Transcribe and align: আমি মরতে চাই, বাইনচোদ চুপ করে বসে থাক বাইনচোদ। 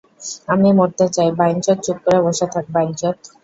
আমি 0.47 0.69
মরতে 0.77 1.05
চাই, 1.15 1.29
বাইনচোদ 1.39 1.77
চুপ 1.85 1.97
করে 2.05 2.19
বসে 2.25 2.45
থাক 2.53 2.65
বাইনচোদ। 2.75 3.15